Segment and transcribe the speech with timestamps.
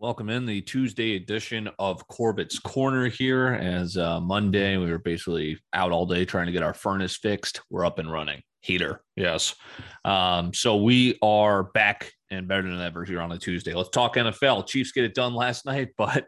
[0.00, 3.48] Welcome in the Tuesday edition of Corbett's Corner here.
[3.48, 7.62] As uh, Monday, we were basically out all day trying to get our furnace fixed.
[7.68, 8.40] We're up and running.
[8.60, 9.56] Heater, yes.
[10.04, 13.74] Um, so we are back and better than ever here on a Tuesday.
[13.74, 14.68] Let's talk NFL.
[14.68, 16.26] Chiefs get it done last night, but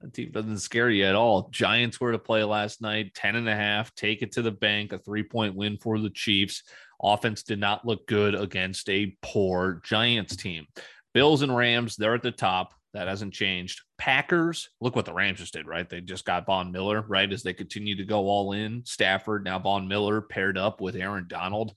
[0.00, 1.50] the team doesn't scare you at all.
[1.50, 4.94] Giants were to play last night, 10 and a half, take it to the bank,
[4.94, 6.62] a three point win for the Chiefs.
[7.02, 10.64] Offense did not look good against a poor Giants team.
[11.12, 12.72] Bills and Rams, they're at the top.
[12.96, 13.82] That hasn't changed.
[13.98, 15.86] Packers, look what the Rams just did, right?
[15.86, 17.30] They just got Von Miller, right?
[17.30, 18.86] As they continue to go all in.
[18.86, 21.74] Stafford, now Von Miller paired up with Aaron Donald.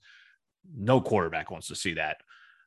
[0.74, 2.22] No quarterback wants to see that.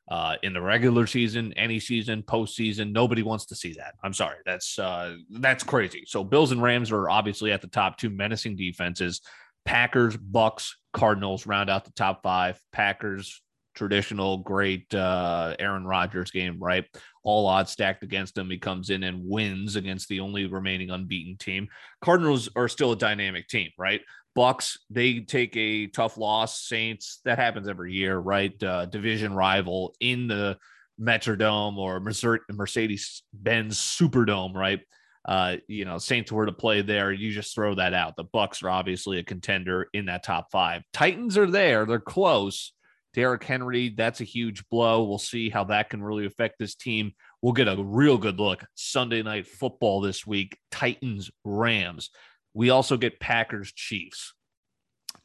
[0.08, 3.94] Uh, in the regular season, any season, postseason, nobody wants to see that.
[4.04, 6.04] I'm sorry, that's uh, that's crazy.
[6.06, 9.20] So Bills and Rams are obviously at the top, two menacing defenses.
[9.64, 12.60] Packers, Bucks, Cardinals round out the top five.
[12.70, 13.42] Packers
[13.74, 16.84] traditional great uh, Aaron Rodgers game, right?
[17.22, 18.50] All odds stacked against him.
[18.50, 21.68] He comes in and wins against the only remaining unbeaten team.
[22.00, 24.00] Cardinals are still a dynamic team, right?
[24.34, 26.60] Bucks, they take a tough loss.
[26.60, 28.60] Saints, that happens every year, right?
[28.62, 30.58] Uh, division rival in the
[31.00, 34.80] Metrodome or Mercedes Benz Superdome, right?
[35.24, 38.14] Uh, you know, Saints were to play there, you just throw that out.
[38.16, 40.82] The Bucks are obviously a contender in that top five.
[40.92, 42.73] Titans are there, they're close
[43.14, 45.04] Derrick Henry, that's a huge blow.
[45.04, 47.12] We'll see how that can really affect this team.
[47.40, 52.10] We'll get a real good look Sunday night football this week Titans, Rams.
[52.52, 54.34] We also get Packers, Chiefs.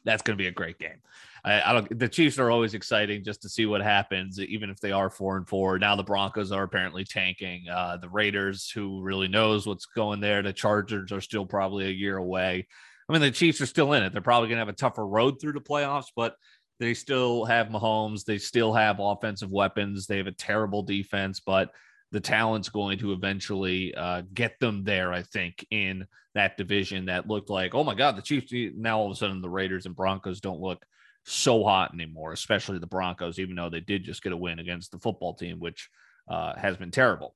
[0.04, 1.02] That's going to be a great game.
[1.44, 1.98] I, I, don't.
[1.98, 5.36] The Chiefs are always exciting just to see what happens, even if they are four
[5.36, 5.78] and four.
[5.78, 7.68] Now the Broncos are apparently tanking.
[7.68, 10.42] Uh, the Raiders, who really knows what's going there.
[10.42, 12.66] The Chargers are still probably a year away.
[13.08, 14.12] I mean, the Chiefs are still in it.
[14.12, 16.36] They're probably going to have a tougher road through the playoffs, but
[16.80, 18.24] they still have Mahomes.
[18.24, 20.06] They still have offensive weapons.
[20.06, 21.70] They have a terrible defense, but
[22.10, 27.28] the talent's going to eventually uh, get them there, I think, in that division that
[27.28, 28.52] looked like, oh my God, the Chiefs.
[28.76, 30.84] Now all of a sudden, the Raiders and Broncos don't look
[31.24, 34.90] so hot anymore, especially the Broncos, even though they did just get a win against
[34.90, 35.90] the football team, which
[36.28, 37.34] uh, has been terrible.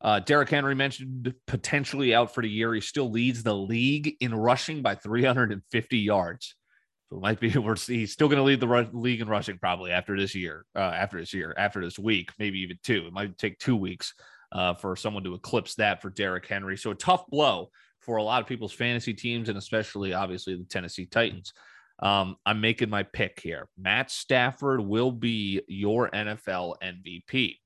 [0.00, 2.74] Uh, Derrick Henry mentioned potentially out for the year.
[2.74, 6.54] He still leads the league in rushing by 350 yards.
[7.08, 9.92] So it might be we're he's still going to lead the league in rushing probably
[9.92, 13.06] after this year, uh, after this year, after this week, maybe even two.
[13.06, 14.14] It might take two weeks
[14.52, 16.76] uh, for someone to eclipse that for Derrick Henry.
[16.76, 20.64] So a tough blow for a lot of people's fantasy teams and especially obviously the
[20.64, 21.52] Tennessee Titans.
[21.98, 23.68] Um, I'm making my pick here.
[23.78, 27.56] Matt Stafford will be your NFL MVP.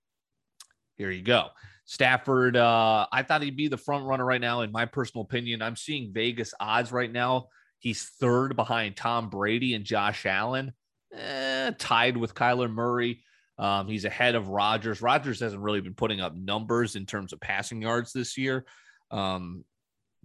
[0.96, 1.48] Here you go.
[1.84, 4.60] Stafford, uh, I thought he'd be the front runner right now.
[4.60, 7.48] In my personal opinion, I'm seeing Vegas odds right now
[7.80, 10.72] He's third behind Tom Brady and Josh Allen,
[11.14, 13.24] eh, tied with Kyler Murray.
[13.58, 15.02] Um, he's ahead of Rodgers.
[15.02, 18.64] Rodgers hasn't really been putting up numbers in terms of passing yards this year.
[19.10, 19.64] Um,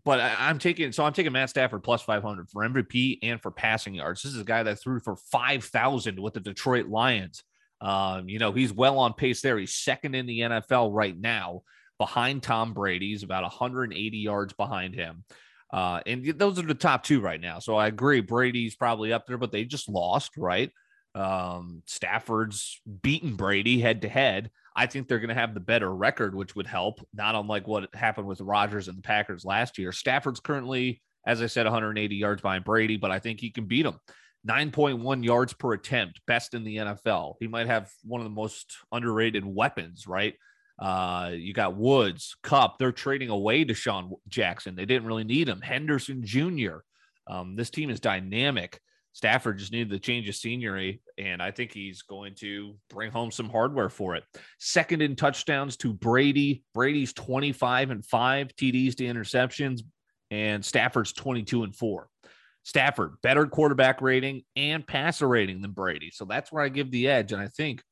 [0.05, 3.51] but I, am taking so I'm taking Matt Stafford plus 500 for MVP and for
[3.51, 4.21] passing yards.
[4.21, 7.43] This is a guy that threw for 5,000 with the Detroit Lions.
[7.81, 9.57] Um, you know, he's well on pace there.
[9.57, 11.63] He's second in the NFL right now
[11.97, 13.09] behind Tom Brady.
[13.09, 15.23] He's about 180 yards behind him.
[15.71, 17.59] Uh, and those are the top two right now.
[17.59, 18.21] So I agree.
[18.21, 20.71] Brady's probably up there, but they just lost, right?
[21.15, 24.51] Um, Stafford's beaten Brady head to head.
[24.75, 27.93] I think they're going to have the better record, which would help, not unlike what
[27.95, 29.93] happened with Rodgers and the Packers last year.
[29.93, 33.85] Stafford's currently, as I said, 180 yards behind Brady, but I think he can beat
[33.85, 33.97] him.
[34.47, 37.35] 9.1 yards per attempt, best in the NFL.
[37.39, 40.35] He might have one of the most underrated weapons, right?
[40.77, 42.77] Uh, you got Woods, Kupp.
[42.77, 44.75] They're trading away DeSean Jackson.
[44.75, 45.61] They didn't really need him.
[45.61, 46.77] Henderson Jr.
[47.27, 48.79] Um, this team is dynamic.
[49.13, 53.31] Stafford just needed the change of scenery, and I think he's going to bring home
[53.31, 54.25] some hardware for it.
[54.59, 56.65] Second in touchdowns to Brady.
[56.73, 59.83] Brady's 25 and 5 TDs to interceptions,
[60.31, 62.09] and Stafford's 22 and 4.
[62.63, 66.11] Stafford, better quarterback rating and passer rating than Brady.
[66.11, 67.31] So that's where I give the edge.
[67.31, 67.83] And I think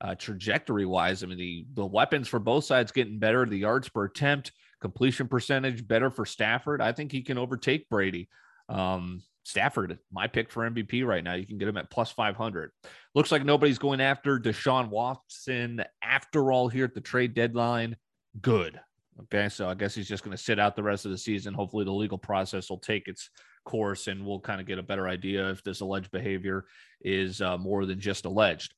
[0.00, 1.22] uh, trajectory wise.
[1.22, 5.28] I mean, the, the weapons for both sides getting better, the yards per attempt, completion
[5.28, 6.80] percentage better for Stafford.
[6.80, 8.28] I think he can overtake Brady.
[8.68, 11.34] Um, Stafford, my pick for MVP right now.
[11.34, 12.70] You can get him at plus 500.
[13.14, 17.96] Looks like nobody's going after Deshaun Watson after all here at the trade deadline.
[18.42, 18.78] Good.
[19.22, 19.48] Okay.
[19.48, 21.54] So I guess he's just going to sit out the rest of the season.
[21.54, 23.30] Hopefully, the legal process will take its
[23.64, 26.66] course and we'll kind of get a better idea if this alleged behavior
[27.00, 28.74] is uh, more than just alleged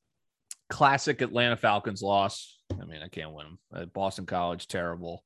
[0.71, 2.57] classic Atlanta Falcons loss.
[2.81, 3.59] I mean, I can't win them.
[3.71, 5.23] Uh, Boston College, terrible.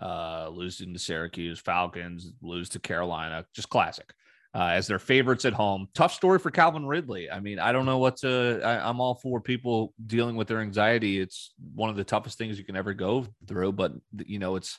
[0.00, 4.14] Uh, losing to Syracuse, Falcons, lose to Carolina, just classic.
[4.54, 5.88] uh, as their favorites at home.
[5.94, 7.30] Tough story for Calvin Ridley.
[7.30, 8.60] I mean, I don't know what to.
[8.64, 11.20] I, I'm all for people dealing with their anxiety.
[11.20, 13.72] It's one of the toughest things you can ever go through.
[13.72, 13.92] But
[14.24, 14.78] you know, it's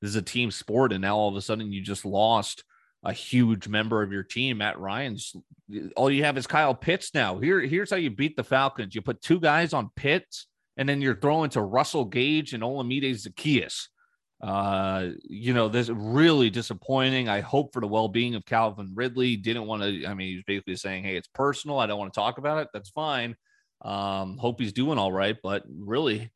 [0.00, 2.64] this is a team sport, and now all of a sudden you just lost
[3.04, 4.58] a huge member of your team.
[4.58, 5.34] Matt Ryan's
[5.96, 7.38] all you have is Kyle Pitts now.
[7.38, 8.94] Here, here's how you beat the Falcons.
[8.94, 10.46] You put two guys on Pitts,
[10.76, 13.88] and then you're throwing to Russell Gage and Olamide Zaccheaus.
[14.42, 17.28] Uh, you know, this really disappointing.
[17.28, 19.36] I hope for the well-being of Calvin Ridley.
[19.36, 20.04] Didn't want to.
[20.04, 21.78] I mean, he's basically saying, "Hey, it's personal.
[21.78, 22.68] I don't want to talk about it.
[22.72, 23.36] That's fine.
[23.82, 26.32] Um, hope he's doing all right." But really,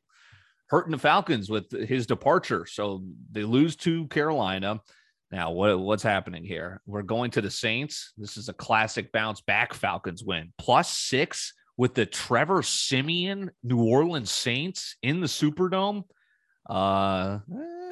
[0.67, 2.65] hurting the Falcons with his departure.
[2.65, 4.79] So they lose to Carolina.
[5.31, 6.81] Now, what, what's happening here?
[6.85, 8.13] We're going to the Saints.
[8.17, 13.83] This is a classic bounce back Falcons win, plus six with the Trevor Siemian New
[13.83, 16.03] Orleans Saints in the Superdome.
[16.69, 17.39] Uh,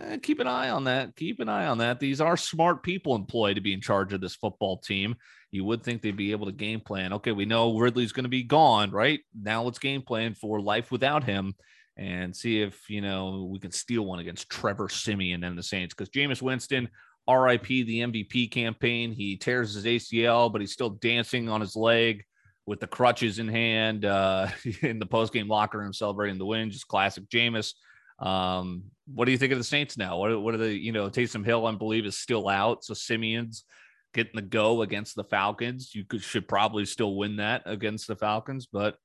[0.01, 1.15] eh, keep an eye on that.
[1.15, 1.99] Keep an eye on that.
[1.99, 5.15] These are smart people employed to be in charge of this football team.
[5.51, 7.13] You would think they'd be able to game plan.
[7.13, 9.19] Okay, we know Ridley's going to be gone, right?
[9.39, 11.53] Now let's game plan for life without him
[11.97, 15.93] and see if you know we can steal one against Trevor Siemian and the Saints
[15.93, 16.89] because Jameis Winston,
[17.27, 19.11] RIP the MVP campaign.
[19.11, 22.23] He tears his ACL, but he's still dancing on his leg
[22.65, 24.47] with the crutches in hand uh,
[24.81, 26.71] in the post game locker room celebrating the win.
[26.71, 27.73] Just classic Jameis.
[28.19, 30.17] Um, what do you think of the Saints now?
[30.17, 32.83] What, what are the, you know, Taysom Hill, I believe, is still out.
[32.83, 33.65] So Siemian's
[34.13, 35.93] getting the go against the Falcons.
[35.93, 38.95] You could, should probably still win that against the Falcons, but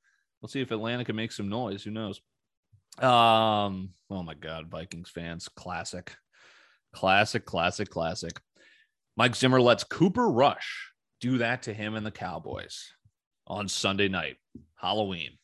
[0.41, 1.83] we'll see if Atlanta can make some noise.
[1.83, 2.21] Who knows?
[2.99, 6.15] Um, oh my God, Vikings fans, classic,
[6.93, 8.41] classic, classic, classic.
[9.17, 12.93] Mike Zimmer lets Cooper Rush do that to him and the Cowboys
[13.47, 14.37] on Sunday night,
[14.77, 15.39] Halloween.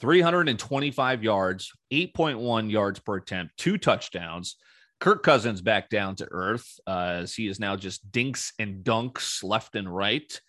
[0.00, 4.56] 325 yards, 8.1 yards per attempt, two touchdowns.
[5.00, 9.42] Kirk Cousins back down to earth uh, as he is now just dinks and dunks
[9.44, 10.40] left and right.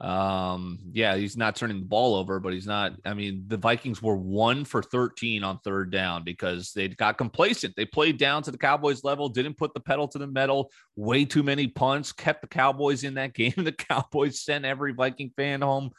[0.00, 2.94] Um, yeah, he's not turning the ball over, but he's not.
[3.04, 7.76] I mean, the Vikings were one for 13 on third down because they got complacent.
[7.76, 11.26] They played down to the Cowboys level, didn't put the pedal to the metal, way
[11.26, 13.52] too many punts, kept the Cowboys in that game.
[13.56, 15.90] The Cowboys sent every Viking fan home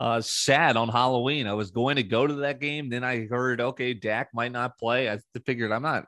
[0.00, 1.46] uh, sad on Halloween.
[1.46, 2.88] I was going to go to that game.
[2.88, 5.10] Then I heard, okay, Dak might not play.
[5.10, 6.06] I figured I'm not,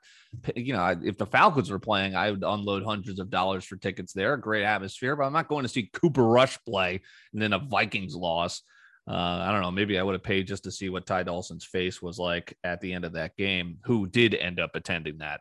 [0.55, 4.13] you know, if the Falcons were playing, I would unload hundreds of dollars for tickets
[4.13, 4.37] there.
[4.37, 7.01] Great atmosphere, but I'm not going to see Cooper Rush play
[7.33, 8.63] and then a Vikings loss.
[9.09, 9.73] Uh, I don't know.
[9.73, 12.81] Maybe I would have paid just to see what Ty Dawson's face was like at
[12.81, 15.41] the end of that game, who did end up attending that.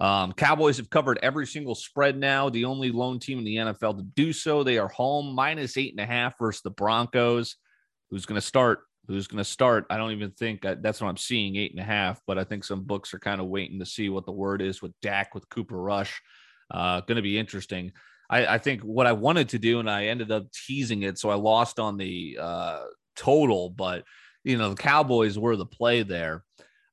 [0.00, 2.48] Um, Cowboys have covered every single spread now.
[2.48, 4.64] The only lone team in the NFL to do so.
[4.64, 7.56] They are home minus eight and a half versus the Broncos.
[8.10, 8.80] Who's going to start?
[9.06, 9.86] Who's going to start?
[9.90, 12.44] I don't even think uh, that's what I'm seeing eight and a half, but I
[12.44, 15.34] think some books are kind of waiting to see what the word is with Dak,
[15.34, 16.20] with Cooper Rush.
[16.70, 17.92] Uh, going to be interesting.
[18.28, 21.30] I, I, think what I wanted to do, and I ended up teasing it, so
[21.30, 22.84] I lost on the uh,
[23.16, 24.04] total, but
[24.44, 26.44] you know, the Cowboys were the play there.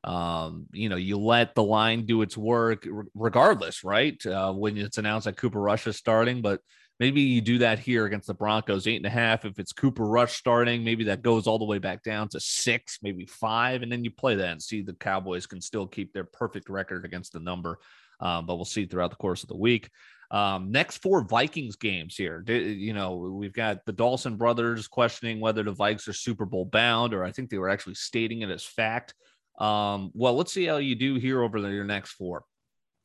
[0.03, 4.23] Um, you know, you let the line do its work regardless, right?
[4.25, 6.61] Uh, when it's announced that Cooper Rush is starting, but
[6.99, 9.45] Maybe you do that here against the Broncos, eight and a half.
[9.45, 12.99] If it's Cooper Rush starting, maybe that goes all the way back down to six,
[13.03, 16.23] maybe five, and then you play that and see the Cowboys can still keep their
[16.23, 17.77] perfect record against the number.
[18.19, 19.91] Um, but we'll see throughout the course of the week.
[20.31, 22.43] Um, next four Vikings games here.
[22.47, 27.13] You know, we've got the Dawson brothers questioning whether the Vikes are Super Bowl bound,
[27.13, 29.13] or I think they were actually stating it as fact.
[29.59, 32.43] Um, well, let's see how you do here over the, your next four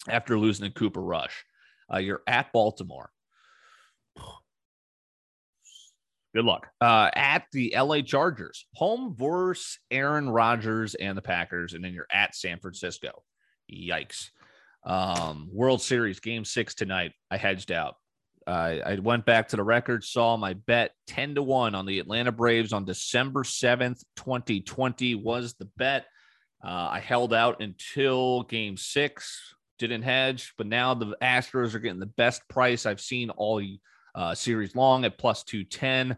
[0.08, 1.44] after losing to Cooper Rush.
[1.92, 3.10] Uh, you're at Baltimore.
[6.34, 6.66] Good luck.
[6.80, 12.06] Uh, at the LA Chargers, home versus Aaron Rodgers and the Packers, and then you're
[12.10, 13.22] at San Francisco.
[13.70, 14.30] Yikes.
[14.84, 17.12] Um, World Series game six tonight.
[17.30, 17.96] I hedged out.
[18.46, 22.32] I went back to the record, saw my bet 10 to 1 on the Atlanta
[22.32, 26.06] Braves on December 7th, 2020 was the bet.
[26.64, 32.00] Uh, I held out until game six, didn't hedge, but now the Astros are getting
[32.00, 33.60] the best price I've seen all
[34.14, 36.16] uh, series long at plus 210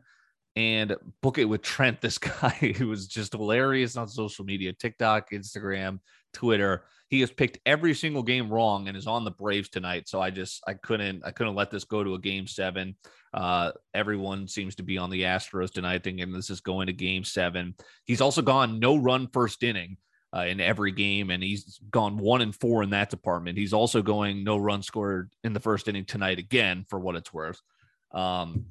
[0.57, 2.01] and book it with Trent.
[2.01, 6.01] This guy who was just hilarious on social media TikTok, Instagram,
[6.33, 6.85] Twitter.
[7.09, 10.09] He has picked every single game wrong and is on the Braves tonight.
[10.09, 12.97] So I just I couldn't I couldn't let this go to a game seven.
[13.33, 17.25] Uh, everyone seems to be on the Astros tonight, thinking this is going to game
[17.25, 17.75] seven.
[18.05, 19.97] He's also gone no run first inning.
[20.37, 23.57] Uh, in every game, and he's gone one and four in that department.
[23.57, 27.33] He's also going no run scored in the first inning tonight again, for what it's
[27.33, 27.61] worth.
[28.15, 28.67] Um,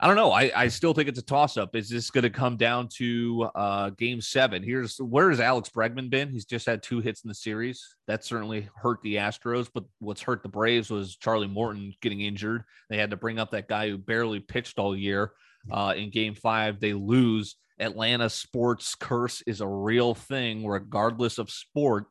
[0.00, 0.32] I don't know.
[0.32, 1.76] I, I still think it's a toss up.
[1.76, 4.62] Is this going to come down to uh, game seven?
[4.62, 6.30] Here's where has Alex Bregman been?
[6.30, 7.94] He's just had two hits in the series.
[8.06, 9.68] That certainly hurt the Astros.
[9.72, 12.64] But what's hurt the Braves was Charlie Morton getting injured.
[12.90, 15.32] They had to bring up that guy who barely pitched all year.
[15.70, 17.56] Uh, in game five, they lose.
[17.78, 22.06] Atlanta sports curse is a real thing, regardless of sport.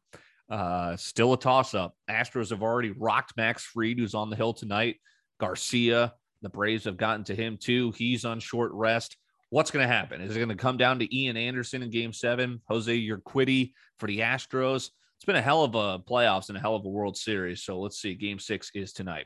[0.50, 1.96] Uh, still a toss up.
[2.10, 4.98] Astros have already rocked Max Fried, who's on the hill tonight.
[5.39, 7.91] Garcia, the Braves have gotten to him too.
[7.91, 9.17] He's on short rest.
[9.50, 10.21] What's going to happen?
[10.21, 12.62] Is it going to come down to Ian Anderson in game seven?
[12.67, 14.89] Jose Urquidy for the Astros?
[15.15, 17.63] It's been a hell of a playoffs and a hell of a World Series.
[17.63, 18.13] So let's see.
[18.13, 19.25] Game six is tonight.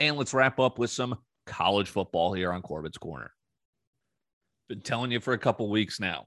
[0.00, 3.30] And let's wrap up with some college football here on Corbett's Corner.
[4.68, 6.26] Been telling you for a couple weeks now.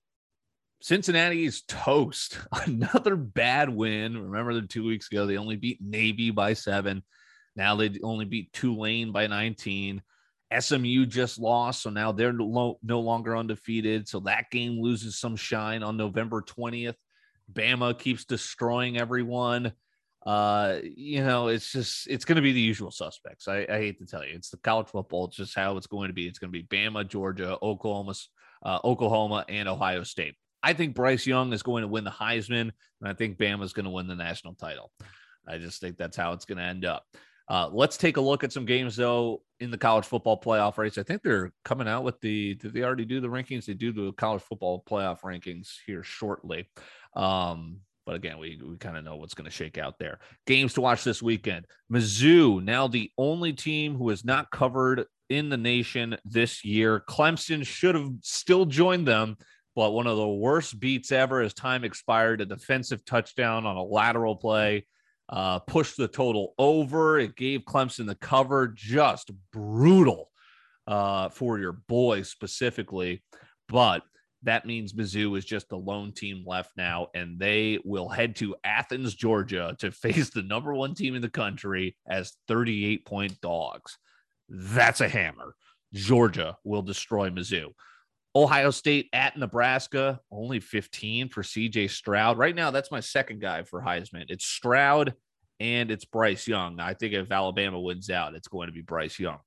[0.81, 2.37] Cincinnati is toast.
[2.65, 4.17] Another bad win.
[4.17, 7.03] Remember the two weeks ago, they only beat Navy by seven.
[7.55, 10.01] Now they only beat Tulane by 19.
[10.59, 14.07] SMU just lost, so now they're no, longer undefeated.
[14.07, 16.95] So that game loses some shine on November 20th.
[17.51, 19.73] Bama keeps destroying everyone.
[20.25, 23.47] Uh, you know, it's just it's going to be the usual suspects.
[23.47, 25.25] I, I, hate to tell you, it's the college football.
[25.25, 26.25] It's just how it's going to be.
[26.25, 28.15] It's going to be Bama, Georgia, Oklahoma,
[28.63, 30.33] uh, Oklahoma, and Ohio State.
[30.63, 32.71] I think Bryce Young is going to win the Heisman,
[33.01, 34.91] and I think Bama is going to win the national title.
[35.47, 37.05] I just think that's how it's going to end up.
[37.47, 40.97] Uh, let's take a look at some games though in the college football playoff race.
[40.97, 42.55] I think they're coming out with the.
[42.55, 43.65] Did they already do the rankings?
[43.65, 46.69] They do the college football playoff rankings here shortly.
[47.15, 50.19] Um, but again, we, we kind of know what's going to shake out there.
[50.45, 51.65] Games to watch this weekend.
[51.91, 57.03] Mizzou, now the only team who is not covered in the nation this year.
[57.09, 59.37] Clemson should have still joined them,
[59.75, 62.41] but one of the worst beats ever as time expired.
[62.41, 64.85] A defensive touchdown on a lateral play
[65.29, 67.19] uh, pushed the total over.
[67.19, 68.67] It gave Clemson the cover.
[68.67, 70.29] Just brutal
[70.87, 73.23] uh, for your boys specifically.
[73.67, 74.03] But
[74.43, 78.55] that means Mizzou is just the lone team left now, and they will head to
[78.63, 83.97] Athens, Georgia to face the number one team in the country as 38 point dogs.
[84.47, 85.55] That's a hammer.
[85.93, 87.69] Georgia will destroy Mizzou.
[88.35, 92.37] Ohio State at Nebraska, only 15 for CJ Stroud.
[92.37, 94.25] Right now, that's my second guy for Heisman.
[94.27, 95.13] It's Stroud
[95.61, 96.81] and it's Bryce Young.
[96.81, 99.39] I think if Alabama wins out, it's going to be Bryce Young.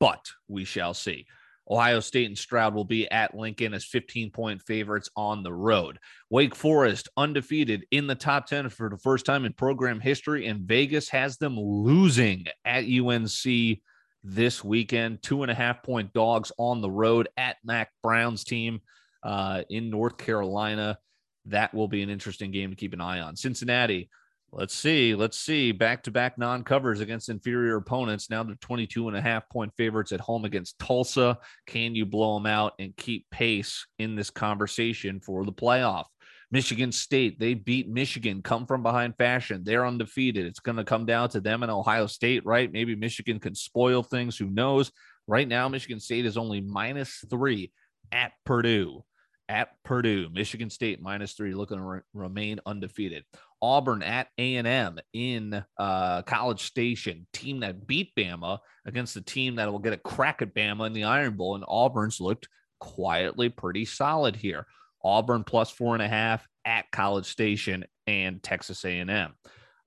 [0.00, 1.26] But we shall see.
[1.70, 6.00] Ohio State and Stroud will be at Lincoln as 15 point favorites on the road.
[6.28, 10.62] Wake Forest undefeated in the top 10 for the first time in program history, and
[10.62, 13.78] Vegas has them losing at UNC
[14.22, 15.22] this weekend.
[15.22, 18.80] Two and a half point dogs on the road at Mack Brown's team
[19.22, 20.98] uh, in North Carolina.
[21.46, 23.36] That will be an interesting game to keep an eye on.
[23.36, 24.10] Cincinnati,
[24.52, 25.14] let's see.
[25.14, 25.72] Let's see.
[25.72, 28.30] Back to back non covers against inferior opponents.
[28.30, 31.38] Now they're 22 and a half point favorites at home against Tulsa.
[31.66, 36.04] Can you blow them out and keep pace in this conversation for the playoff?
[36.52, 39.62] Michigan State, they beat Michigan, come from behind fashion.
[39.64, 40.46] They're undefeated.
[40.46, 42.70] It's going to come down to them and Ohio State, right?
[42.72, 44.36] Maybe Michigan can spoil things.
[44.36, 44.90] Who knows?
[45.28, 47.72] Right now, Michigan State is only minus three
[48.10, 49.04] at Purdue.
[49.48, 53.24] At Purdue, Michigan State minus three, looking to re- remain undefeated.
[53.62, 59.70] Auburn at A&M in uh, College Station, team that beat Bama against the team that
[59.70, 63.84] will get a crack at Bama in the Iron Bowl, and Auburn's looked quietly pretty
[63.84, 64.66] solid here.
[65.02, 69.34] Auburn plus four and a half at College Station and Texas A&M.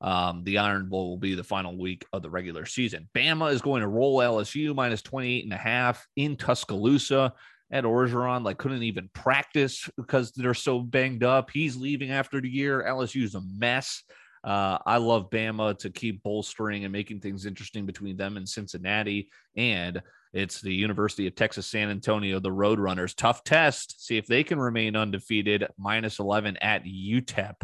[0.01, 3.09] Um, the Iron Bowl will be the final week of the regular season.
[3.15, 7.33] Bama is going to roll LSU minus 28 and a half in Tuscaloosa.
[7.71, 11.49] Ed Orgeron like couldn't even practice because they're so banged up.
[11.51, 12.85] He's leaving after the year.
[12.87, 14.03] LSU's a mess.
[14.43, 19.29] Uh, I love Bama to keep bolstering and making things interesting between them and Cincinnati.
[19.55, 20.01] And
[20.33, 23.15] it's the University of Texas San Antonio, the Roadrunners.
[23.15, 24.05] Tough test.
[24.05, 25.67] See if they can remain undefeated.
[25.77, 27.55] Minus 11 at UTEP.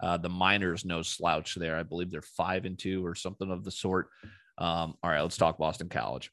[0.00, 1.76] Uh, the Miners, no slouch there.
[1.76, 4.08] I believe they're five and two or something of the sort.
[4.56, 6.30] Um, all right, let's talk Boston College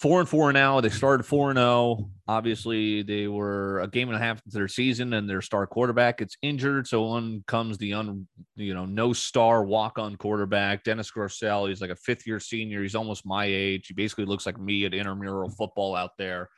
[0.00, 0.80] four and four now.
[0.80, 1.68] They started four and zero.
[1.68, 2.10] Oh.
[2.26, 6.18] Obviously, they were a game and a half into their season, and their star quarterback
[6.18, 6.86] gets injured.
[6.86, 8.26] So on comes the un,
[8.56, 11.68] you know, no star walk on quarterback, Dennis Grosel.
[11.68, 12.82] He's like a fifth year senior.
[12.82, 13.88] He's almost my age.
[13.88, 16.48] He basically looks like me at intramural football out there,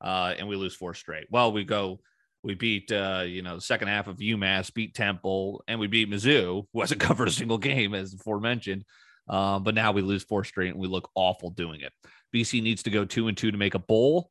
[0.00, 1.26] uh, and we lose four straight.
[1.30, 2.00] Well, we go.
[2.42, 6.10] We beat, uh, you know, the second half of UMass, beat Temple, and we beat
[6.10, 6.64] Mizzou.
[6.72, 8.84] Wasn't covered a single game, as aforementioned.
[9.28, 11.92] Uh, but now we lose four straight, and we look awful doing it.
[12.34, 14.30] BC needs to go two and two to make a bowl.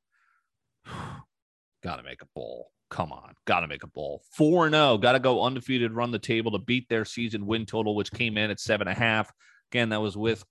[1.84, 2.72] got to make a bowl.
[2.90, 4.24] Come on, got to make a bowl.
[4.34, 7.46] Four and zero, oh, got to go undefeated, run the table to beat their season
[7.46, 9.32] win total, which came in at seven and a half.
[9.72, 10.44] Again, that was with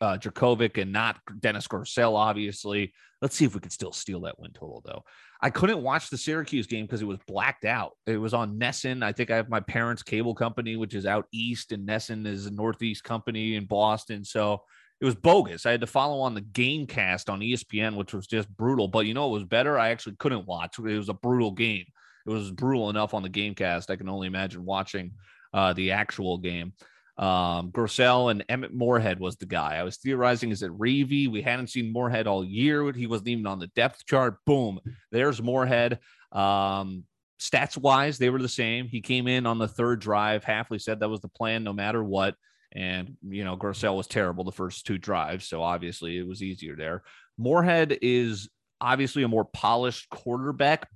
[0.00, 2.92] uh, Jurkovec and not Dennis Grosel, obviously.
[3.22, 5.04] Let's see if we can still steal that win total, though.
[5.40, 7.92] I couldn't watch the Syracuse game because it was blacked out.
[8.06, 9.02] It was on NESN.
[9.02, 12.46] I think I have my parents' cable company, which is out east, and NESN is
[12.46, 14.24] a northeast company in Boston.
[14.24, 14.62] So
[15.00, 15.66] it was bogus.
[15.66, 18.88] I had to follow on the game cast on ESPN, which was just brutal.
[18.88, 19.78] But you know, it was better.
[19.78, 20.78] I actually couldn't watch.
[20.78, 21.84] It was a brutal game.
[22.26, 23.90] It was brutal enough on the game cast.
[23.90, 25.12] I can only imagine watching
[25.52, 26.72] uh, the actual game.
[27.16, 29.76] Um, Grosel and Emmett Morehead was the guy.
[29.76, 31.30] I was theorizing, is it Reavie?
[31.30, 32.90] We hadn't seen Morehead all year.
[32.92, 34.38] He wasn't even on the depth chart.
[34.46, 34.80] Boom,
[35.12, 36.00] there's Morehead.
[36.32, 37.04] Um,
[37.40, 38.88] stats wise, they were the same.
[38.88, 40.44] He came in on the third drive.
[40.44, 42.34] Hafley said that was the plan no matter what.
[42.74, 45.46] And, you know, Grosel was terrible the first two drives.
[45.46, 47.02] So obviously it was easier there.
[47.38, 48.48] Morehead is
[48.80, 50.88] obviously a more polished quarterback,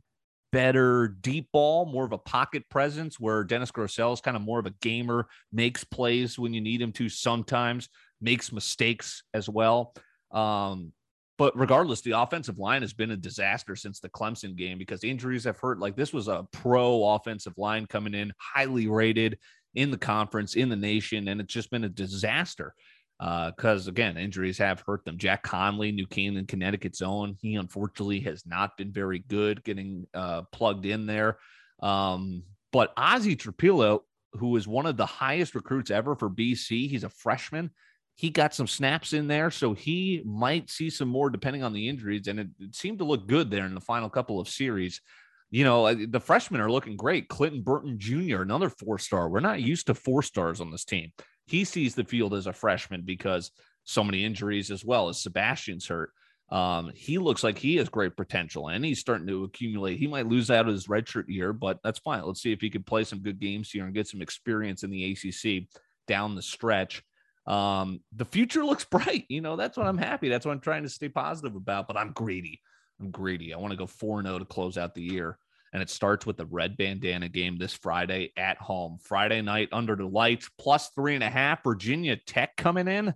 [0.50, 4.58] better deep ball, more of a pocket presence, where Dennis Grosel is kind of more
[4.58, 7.88] of a gamer, makes plays when you need him to sometimes,
[8.20, 9.94] makes mistakes as well.
[10.32, 10.92] Um,
[11.38, 15.44] but regardless, the offensive line has been a disaster since the Clemson game because injuries
[15.44, 15.78] have hurt.
[15.78, 19.38] Like this was a pro offensive line coming in, highly rated
[19.78, 22.74] in the conference, in the nation, and it's just been a disaster
[23.18, 25.18] because uh, again, injuries have hurt them.
[25.18, 30.42] Jack Conley, New Canaan, Connecticut's own, he unfortunately has not been very good getting uh,
[30.50, 31.38] plugged in there.
[31.80, 32.42] Um,
[32.72, 34.00] but Ozzy Trapilo,
[34.32, 37.70] who is one of the highest recruits ever for BC, he's a freshman.
[38.16, 41.88] He got some snaps in there, so he might see some more depending on the
[41.88, 42.26] injuries.
[42.26, 45.00] And it, it seemed to look good there in the final couple of series
[45.50, 47.28] you know, the freshmen are looking great.
[47.28, 49.28] Clinton Burton Jr., another four star.
[49.28, 51.12] We're not used to four stars on this team
[51.48, 53.50] he sees the field as a freshman because
[53.84, 56.10] so many injuries as well as Sebastian's hurt.
[56.50, 59.98] Um, he looks like he has great potential and he's starting to accumulate.
[59.98, 62.24] He might lose out his redshirt year, but that's fine.
[62.24, 64.90] Let's see if he can play some good games here and get some experience in
[64.90, 65.68] the ACC
[66.06, 67.02] down the stretch.
[67.46, 69.24] Um, the future looks bright.
[69.28, 70.28] You know, that's what I'm happy.
[70.28, 72.60] That's what I'm trying to stay positive about, but I'm greedy.
[73.00, 73.54] I'm greedy.
[73.54, 75.38] I want to go 4 0 to close out the year
[75.72, 78.98] and it starts with the red bandana game this Friday at home.
[79.02, 81.62] Friday night under the lights, plus three and a half.
[81.62, 83.14] Virginia Tech coming in.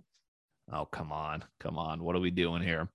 [0.71, 1.43] Oh, come on.
[1.59, 2.03] Come on.
[2.03, 2.89] What are we doing here?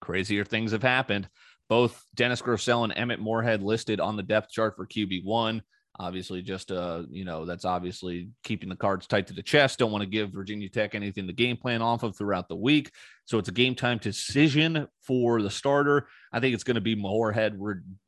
[0.00, 1.28] Crazier things have happened.
[1.68, 5.62] Both Dennis Grosel and Emmett Morehead listed on the depth chart for QB1
[5.98, 9.78] obviously just uh you know that's obviously keeping the cards tight to the chest.
[9.78, 12.90] Don't want to give virginia tech anything to game plan off of throughout the week.
[13.24, 16.08] So it's a game time decision for the starter.
[16.32, 17.58] I think it's going to be morehead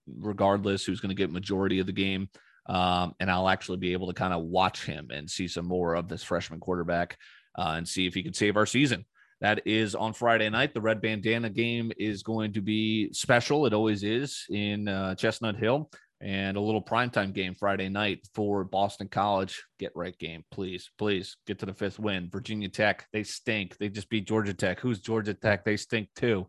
[0.06, 2.28] regardless who's going to get majority of the game
[2.66, 5.94] um, and i'll actually be able to kind of watch him and see some more
[5.94, 7.18] of this freshman quarterback
[7.58, 9.04] uh, and see if he can save our season.
[9.40, 10.74] That is on Friday night.
[10.74, 13.66] The red bandana game is going to be special.
[13.66, 18.64] It always is in uh, Chestnut Hill and a little primetime game Friday night for
[18.64, 19.62] Boston College.
[19.78, 22.28] Get right game, please, please get to the fifth win.
[22.30, 23.76] Virginia Tech, they stink.
[23.78, 24.80] They just beat Georgia Tech.
[24.80, 25.64] Who's Georgia Tech?
[25.64, 26.48] They stink too.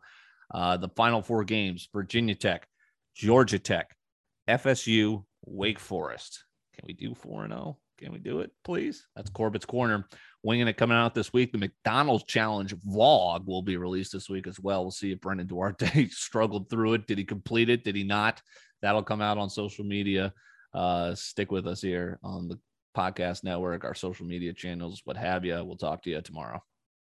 [0.54, 2.68] Uh, the final four games: Virginia Tech,
[3.16, 3.96] Georgia Tech,
[4.48, 6.44] FSU, Wake Forest.
[6.76, 7.64] Can we do four and zero?
[7.66, 7.78] Oh?
[8.00, 9.06] Can we do it, please?
[9.16, 10.08] That's Corbett's Corner.
[10.42, 11.52] Winging it coming out this week.
[11.52, 14.84] The McDonald's Challenge vlog will be released this week as well.
[14.84, 17.08] We'll see if Brendan Duarte struggled through it.
[17.08, 17.84] Did he complete it?
[17.84, 18.42] Did he not?
[18.82, 20.34] That'll come out on social media.
[20.74, 22.60] Uh, stick with us here on the
[22.96, 25.64] podcast network, our social media channels, what have you.
[25.64, 26.62] We'll talk to you tomorrow.